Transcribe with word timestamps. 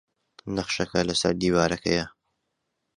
نەخشەکە 0.55 1.01
لەسەر 1.09 1.33
دیوارەکەیە. 1.41 2.05